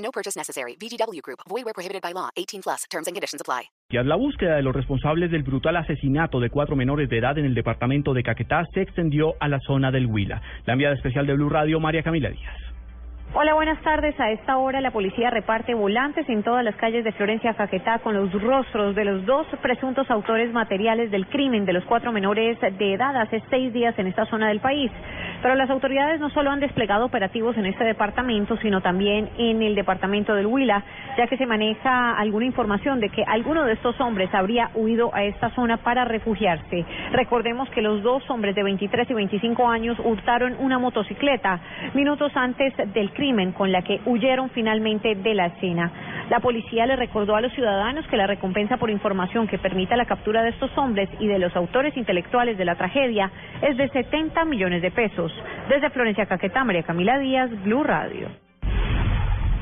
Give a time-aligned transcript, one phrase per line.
[0.00, 0.76] No purchase necessary.
[0.76, 1.40] VGW Group.
[1.48, 2.30] Void where prohibited by law.
[2.36, 2.84] 18 plus.
[2.90, 3.70] Terms and conditions apply.
[3.90, 7.54] La búsqueda de los responsables del brutal asesinato de cuatro menores de edad en el
[7.54, 10.40] departamento de Caquetá se extendió a la zona del Huila.
[10.64, 12.56] La enviada especial de Blue Radio, María Camila Díaz.
[13.32, 14.18] Hola, buenas tardes.
[14.18, 18.14] A esta hora la policía reparte volantes en todas las calles de Florencia Caquetá con
[18.14, 22.94] los rostros de los dos presuntos autores materiales del crimen de los cuatro menores de
[22.94, 24.90] edad hace seis días en esta zona del país.
[25.42, 29.74] Pero las autoridades no solo han desplegado operativos en este departamento, sino también en el
[29.74, 30.82] departamento del Huila,
[31.16, 35.24] ya que se maneja alguna información de que alguno de estos hombres habría huido a
[35.24, 36.84] esta zona para refugiarse.
[37.12, 41.60] Recordemos que los dos hombres de 23 y 25 años hurtaron una motocicleta
[41.94, 45.90] minutos antes del crimen con la que huyeron finalmente de la escena.
[46.30, 50.04] La policía le recordó a los ciudadanos que la recompensa por información que permita la
[50.04, 54.44] captura de estos hombres y de los autores intelectuales de la tragedia es de 70
[54.44, 55.32] millones de pesos.
[55.68, 58.28] Desde Florencia Caquetá, María Camila Díaz, Blue Radio.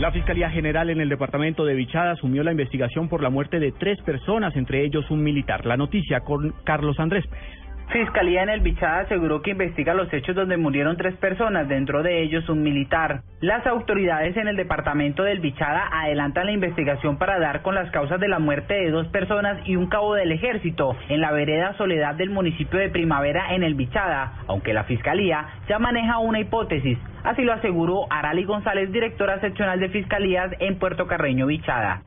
[0.00, 3.70] La Fiscalía General en el departamento de Vichada asumió la investigación por la muerte de
[3.70, 5.64] tres personas, entre ellos un militar.
[5.66, 7.65] La noticia con Carlos Andrés Pérez.
[7.88, 12.22] Fiscalía en el Bichada aseguró que investiga los hechos donde murieron tres personas, dentro de
[12.22, 13.22] ellos un militar.
[13.40, 18.18] Las autoridades en el departamento del Bichada adelantan la investigación para dar con las causas
[18.18, 22.16] de la muerte de dos personas y un cabo del ejército en la vereda Soledad
[22.16, 26.98] del municipio de Primavera en el Bichada, aunque la Fiscalía ya maneja una hipótesis.
[27.22, 32.02] Así lo aseguró Arali González, directora seccional de Fiscalías en Puerto Carreño, Bichada.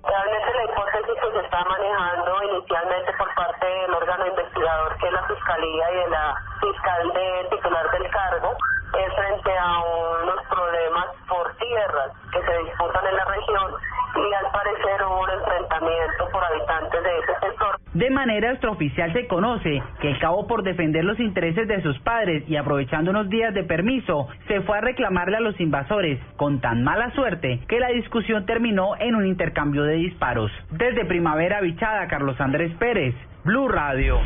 [1.30, 6.09] Se está manejando inicialmente por parte del órgano investigador, que es la Fiscalía y de
[6.09, 8.57] la fiscal de titular del cargo,
[8.97, 9.79] es frente a
[10.23, 13.75] unos problemas por tierras que se disputan en la región
[14.16, 17.78] y al parecer hubo un enfrentamiento por habitantes de ese sector.
[17.94, 22.44] De manera extraoficial se conoce que el cabo por defender los intereses de sus padres
[22.47, 26.83] y aprovechando unos días de permiso, se fue a reclamarle a los invasores, con tan
[26.83, 30.51] mala suerte que la discusión terminó en un intercambio de disparos.
[30.69, 34.19] Desde Primavera Bichada, Carlos Andrés Pérez, Blue Radio.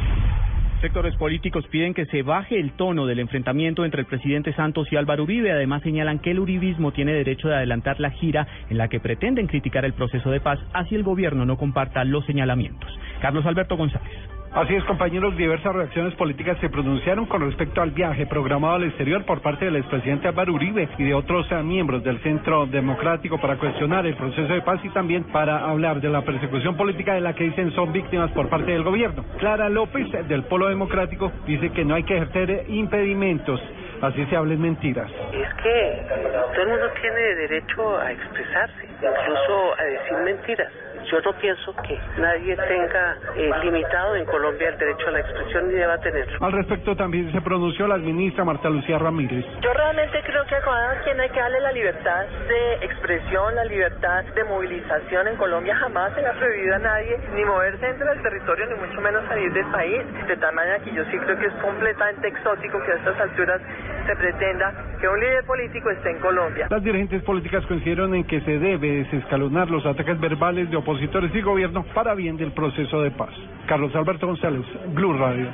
[0.83, 4.97] Sectores políticos piden que se baje el tono del enfrentamiento entre el presidente Santos y
[4.97, 5.53] Álvaro Uribe.
[5.53, 9.47] Además señalan que el uribismo tiene derecho de adelantar la gira en la que pretenden
[9.47, 12.91] criticar el proceso de paz, así el gobierno no comparta los señalamientos.
[13.21, 14.32] Carlos Alberto González.
[14.53, 19.25] Así es, compañeros, diversas reacciones políticas se pronunciaron con respecto al viaje programado al exterior
[19.25, 23.57] por parte del expresidente Álvaro Uribe y de otros eh, miembros del Centro Democrático para
[23.57, 27.33] cuestionar el proceso de paz y también para hablar de la persecución política de la
[27.33, 29.25] que dicen son víctimas por parte del gobierno.
[29.39, 33.59] Clara López, del Polo Democrático, dice que no hay que ejercer impedimentos,
[34.03, 35.09] así se hablen mentiras.
[35.31, 36.05] Es que
[36.53, 40.71] todo el mundo tiene derecho a expresarse, incluso a decir mentiras.
[41.11, 45.67] Yo no pienso que nadie tenga eh, limitado en Colombia el derecho a la expresión
[45.67, 46.37] ni deba tenerlo.
[46.41, 49.45] Al respecto también se pronunció la ministra Marta Lucía Ramírez.
[49.61, 53.65] Yo realmente creo que a cada quien hay que darle la libertad de expresión, la
[53.65, 55.75] libertad de movilización en Colombia.
[55.75, 59.27] Jamás se le ha prohibido a nadie ni moverse dentro del territorio, ni mucho menos
[59.27, 60.03] salir del país.
[60.27, 63.61] De tal manera que yo sí creo que es completamente exótico que a estas alturas
[64.07, 66.67] se pretenda que un líder político esté en Colombia.
[66.69, 71.41] Las dirigentes políticas coincidieron en que se debe desescalonar los ataques verbales de opositores y
[71.41, 73.31] gobierno para bien del proceso de paz.
[73.67, 74.63] Carlos Alberto González,
[74.93, 75.47] Blue Radio.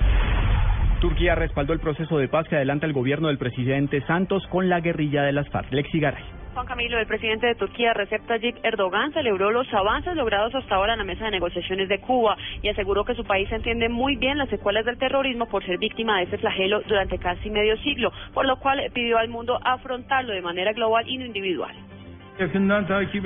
[1.01, 4.81] Turquía respaldó el proceso de paz que adelanta el gobierno del presidente Santos con la
[4.81, 5.71] guerrilla de las FARC.
[5.71, 6.38] Lexi Garay.
[6.53, 10.93] Juan Camilo, el presidente de Turquía, Recep Tayyip Erdogan, celebró los avances logrados hasta ahora
[10.93, 14.37] en la mesa de negociaciones de Cuba y aseguró que su país entiende muy bien
[14.37, 18.45] las secuelas del terrorismo por ser víctima de ese flagelo durante casi medio siglo, por
[18.45, 21.75] lo cual pidió al mundo afrontarlo de manera global y no individual.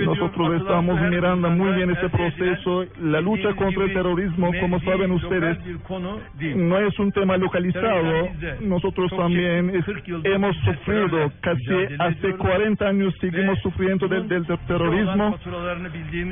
[0.05, 2.85] Nosotros estamos mirando muy bien este proceso.
[3.01, 5.57] La lucha contra el terrorismo, como saben ustedes,
[6.55, 8.27] no es un tema localizado.
[8.61, 9.71] Nosotros también
[10.23, 11.63] hemos sufrido, casi
[11.99, 15.37] hace 40 años seguimos sufriendo del, del terrorismo.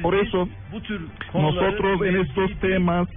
[0.01, 0.50] Por eso,
[1.33, 3.07] nosotros en estos temas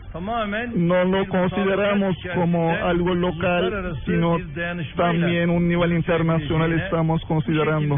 [0.74, 4.36] no lo consideramos como algo local, sino
[4.96, 7.96] también un nivel internacional estamos considerando.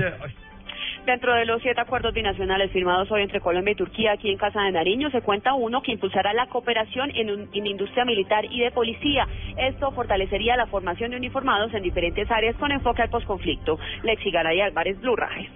[1.06, 4.60] Dentro de los siete acuerdos binacionales firmados hoy entre Colombia y Turquía, aquí en Casa
[4.62, 8.72] de Nariño, se cuenta uno que impulsará la cooperación en, un, industria militar y de
[8.72, 9.24] policía.
[9.56, 13.78] Esto fortalecería la formación de uniformados en diferentes áreas con enfoque al posconflicto.
[14.02, 15.48] Lexi Garay Álvarez, Blue Rajes.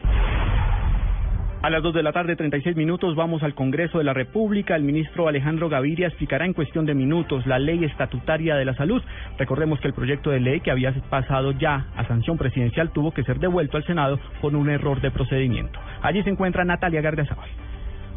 [1.63, 4.77] A las 2 de la tarde, 36 minutos, vamos al Congreso de la República.
[4.77, 9.03] El ministro Alejandro Gaviria explicará en cuestión de minutos la ley estatutaria de la salud.
[9.37, 13.25] Recordemos que el proyecto de ley que había pasado ya a sanción presidencial tuvo que
[13.25, 15.79] ser devuelto al Senado por un error de procedimiento.
[16.01, 17.51] Allí se encuentra Natalia Gardiazabal.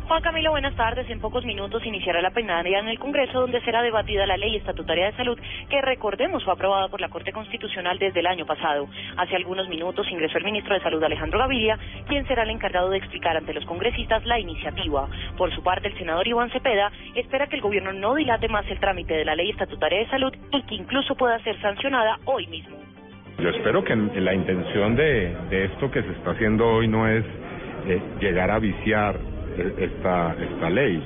[0.08, 1.10] Juan Camilo, buenas tardes.
[1.10, 5.06] En pocos minutos iniciará la plenaria en el Congreso donde será debatida la ley estatutaria
[5.06, 5.40] de salud
[5.70, 8.90] que, recordemos, fue aprobada por la Corte Constitucional desde el año pasado.
[9.16, 12.98] Hace algunos minutos ingresó el ministro de Salud Alejandro Gaviria, quien será el encargado de
[12.98, 15.08] explicar ante los congresistas la iniciativa.
[15.38, 18.80] Por su parte, el senador Iván Cepeda espera que el gobierno no dilate más el
[18.82, 22.76] trámite de la ley estatutaria de salud y que incluso pueda ser sancionada hoy mismo.
[23.40, 27.24] Yo espero que la intención de, esto que se está haciendo hoy no es
[27.88, 31.02] eh, llegar a viciar esta, esta ley.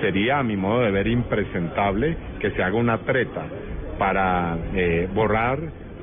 [0.00, 3.46] Sería, a mi modo de ver, impresentable que se haga una treta
[3.98, 5.58] para eh, borrar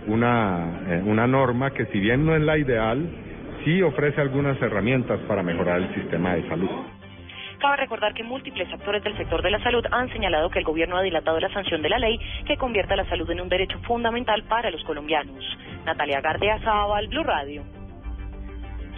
[0.07, 3.07] una, eh, una norma que, si bien no es la ideal,
[3.63, 6.69] sí ofrece algunas herramientas para mejorar el sistema de salud.
[7.59, 10.97] Cabe recordar que múltiples actores del sector de la salud han señalado que el gobierno
[10.97, 14.43] ha dilatado la sanción de la ley que convierte la salud en un derecho fundamental
[14.49, 15.45] para los colombianos.
[15.85, 17.63] Natalia Gardea Zaval, Blue Radio.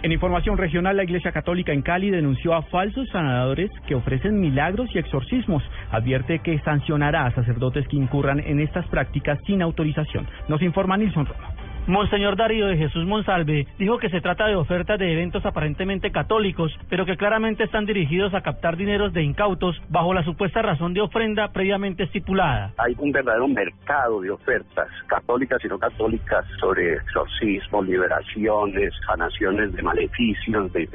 [0.02, 4.88] En información regional, la Iglesia Católica en Cali denunció a falsos sanadores que ofrecen milagros
[4.94, 5.62] y exorcismos.
[5.90, 10.28] Advierte que sancionará a sacerdotes que incurran en estas prácticas sin autorización.
[10.48, 11.65] Nos informa Nilson Roma.
[11.86, 16.76] Monseñor Darío de Jesús Monsalve dijo que se trata de ofertas de eventos aparentemente católicos,
[16.88, 21.00] pero que claramente están dirigidos a captar dineros de incautos bajo la supuesta razón de
[21.00, 22.72] ofrenda previamente estipulada.
[22.78, 29.82] Hay un verdadero mercado de ofertas católicas y no católicas sobre exorcismo, liberaciones, sanaciones de
[29.82, 30.88] maleficios, de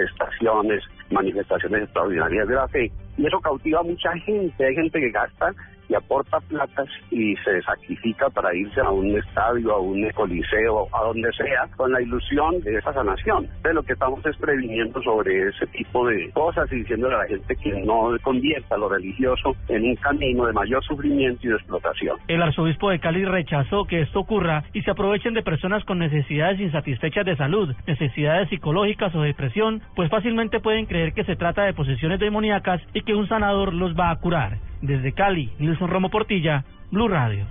[1.10, 2.92] manifestaciones extraordinarias de la fe.
[3.18, 4.66] Y eso cautiva a mucha gente.
[4.66, 5.54] Hay gente que gasta
[5.92, 11.04] y aporta platas y se sacrifica para irse a un estadio, a un coliseo, a
[11.04, 13.48] donde sea, con la ilusión de esa sanación.
[13.62, 17.28] De lo que estamos es previniendo sobre ese tipo de cosas y diciéndole a la
[17.28, 22.18] gente que no convierta lo religioso en un camino de mayor sufrimiento y de explotación.
[22.28, 26.60] El arzobispo de Cali rechazó que esto ocurra y se aprovechen de personas con necesidades
[26.60, 31.74] insatisfechas de salud, necesidades psicológicas o depresión, pues fácilmente pueden creer que se trata de
[31.74, 34.70] posesiones demoníacas y que un sanador los va a curar.
[34.81, 37.45] Desde Cali, Nilson Romo Portilla, Blue Radio.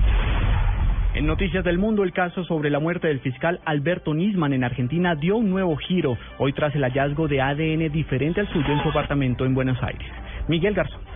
[1.14, 5.14] En Noticias del Mundo, el caso sobre la muerte del fiscal Alberto Nisman en Argentina
[5.14, 8.88] dio un nuevo giro, hoy tras el hallazgo de ADN diferente al suyo en su
[8.88, 10.06] apartamento en Buenos Aires.
[10.48, 11.09] Miguel Garzón.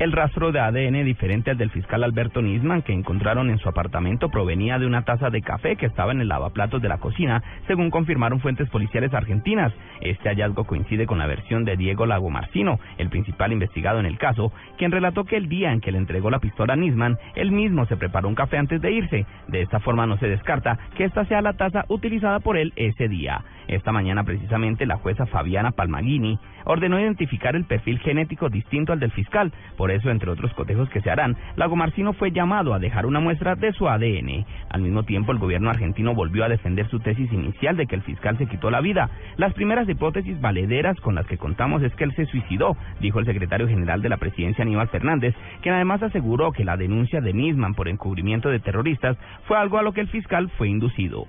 [0.00, 4.30] El rastro de ADN diferente al del fiscal Alberto Nisman que encontraron en su apartamento
[4.30, 7.90] provenía de una taza de café que estaba en el lavaplatos de la cocina, según
[7.90, 9.74] confirmaron fuentes policiales argentinas.
[10.00, 14.16] Este hallazgo coincide con la versión de Diego Lago Marcino, el principal investigado en el
[14.16, 17.52] caso, quien relató que el día en que le entregó la pistola a Nisman, él
[17.52, 19.26] mismo se preparó un café antes de irse.
[19.48, 23.06] De esta forma no se descarta que esta sea la taza utilizada por él ese
[23.06, 23.44] día.
[23.68, 29.12] Esta mañana precisamente la jueza Fabiana Palmaghini ordenó identificar el perfil genético distinto al del
[29.12, 29.52] fiscal.
[29.76, 33.20] Por eso, entre otros cotejos que se harán, Lago Marcino fue llamado a dejar una
[33.20, 34.44] muestra de su ADN.
[34.70, 38.02] Al mismo tiempo, el gobierno argentino volvió a defender su tesis inicial de que el
[38.02, 39.10] fiscal se quitó la vida.
[39.36, 43.26] Las primeras hipótesis valederas con las que contamos es que él se suicidó, dijo el
[43.26, 47.74] secretario general de la presidencia Aníbal Fernández, quien además aseguró que la denuncia de Nisman
[47.74, 49.16] por encubrimiento de terroristas
[49.46, 51.26] fue algo a lo que el fiscal fue inducido.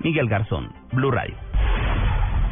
[0.00, 1.34] Miguel Garzón, Blue Radio.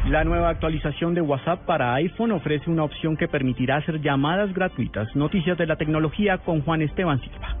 [0.09, 5.15] La nueva actualización de WhatsApp para iPhone ofrece una opción que permitirá hacer llamadas gratuitas.
[5.15, 7.55] Noticias de la tecnología con Juan Esteban Silva.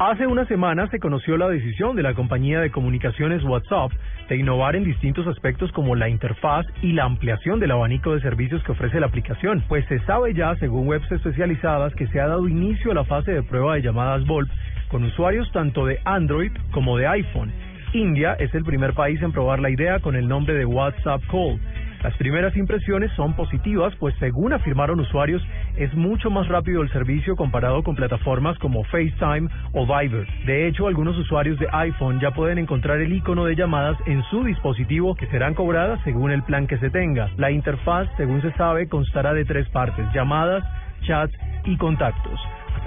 [0.00, 3.92] Hace una semana se conoció la decisión de la compañía de comunicaciones WhatsApp
[4.28, 8.64] de innovar en distintos aspectos como la interfaz y la ampliación del abanico de servicios
[8.64, 12.48] que ofrece la aplicación, pues se sabe ya, según webs especializadas, que se ha dado
[12.48, 14.50] inicio a la fase de prueba de llamadas VoLP
[14.88, 17.52] con usuarios tanto de Android como de iPhone.
[17.92, 21.58] India es el primer país en probar la idea con el nombre de WhatsApp Call.
[22.02, 25.42] Las primeras impresiones son positivas, pues según afirmaron usuarios,
[25.76, 30.26] es mucho más rápido el servicio comparado con plataformas como FaceTime o Viber.
[30.46, 34.44] De hecho, algunos usuarios de iPhone ya pueden encontrar el icono de llamadas en su
[34.44, 37.30] dispositivo que serán cobradas según el plan que se tenga.
[37.36, 40.62] La interfaz, según se sabe, constará de tres partes, llamadas,
[41.04, 42.38] chats y contactos.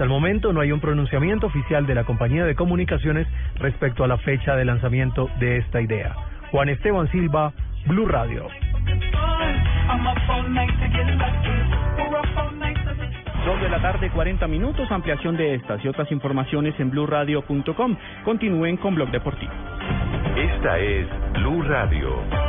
[0.02, 4.08] Hasta el momento no hay un pronunciamiento oficial de la compañía de comunicaciones respecto a
[4.08, 6.12] la fecha de lanzamiento de esta idea.
[6.50, 7.52] Juan Esteban Silva,
[7.86, 8.48] Blue Radio.
[13.46, 14.90] Dos de la tarde, 40 minutos.
[14.90, 17.96] Ampliación de estas y otras informaciones en blurradio.com.
[18.24, 19.52] Continúen con Blog Deportivo.
[20.36, 22.41] Esta es Blue Radio.